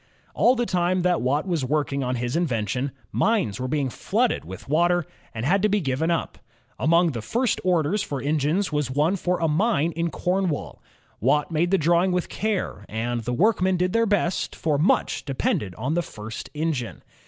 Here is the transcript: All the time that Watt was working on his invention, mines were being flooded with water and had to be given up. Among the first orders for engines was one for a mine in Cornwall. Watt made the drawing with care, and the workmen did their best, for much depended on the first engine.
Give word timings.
All 0.33 0.55
the 0.55 0.65
time 0.65 1.03
that 1.03 1.21
Watt 1.21 1.47
was 1.47 1.63
working 1.63 2.03
on 2.03 2.15
his 2.15 2.35
invention, 2.35 2.89
mines 3.11 3.59
were 3.59 3.67
being 3.67 3.91
flooded 3.91 4.43
with 4.43 4.67
water 4.67 5.05
and 5.31 5.45
had 5.45 5.61
to 5.61 5.69
be 5.69 5.79
given 5.79 6.09
up. 6.09 6.39
Among 6.79 7.11
the 7.11 7.21
first 7.21 7.61
orders 7.63 8.01
for 8.01 8.19
engines 8.19 8.71
was 8.71 8.89
one 8.89 9.15
for 9.15 9.39
a 9.39 9.47
mine 9.47 9.91
in 9.91 10.09
Cornwall. 10.09 10.81
Watt 11.19 11.51
made 11.51 11.69
the 11.69 11.77
drawing 11.77 12.11
with 12.11 12.29
care, 12.29 12.83
and 12.89 13.21
the 13.21 13.31
workmen 13.33 13.77
did 13.77 13.93
their 13.93 14.07
best, 14.07 14.55
for 14.55 14.79
much 14.79 15.23
depended 15.23 15.75
on 15.75 15.93
the 15.93 16.01
first 16.01 16.49
engine. 16.55 17.03